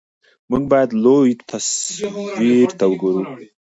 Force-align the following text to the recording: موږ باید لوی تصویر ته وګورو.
موږ 0.49 0.63
باید 0.71 0.89
لوی 1.03 1.31
تصویر 1.49 2.67
ته 2.79 2.85
وګورو. 2.91 3.23